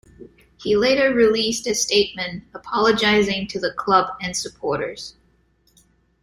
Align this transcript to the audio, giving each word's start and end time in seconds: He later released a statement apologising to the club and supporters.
He 0.57 0.75
later 0.75 1.13
released 1.13 1.67
a 1.67 1.75
statement 1.75 2.45
apologising 2.55 3.45
to 3.49 3.59
the 3.59 3.71
club 3.71 4.17
and 4.19 4.35
supporters. 4.35 5.15